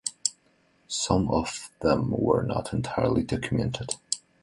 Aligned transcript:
Some 0.87 1.29
of 1.29 1.69
them 1.81 2.09
were 2.09 2.41
not 2.41 2.73
entirely 2.73 3.21
documented. 3.21 3.97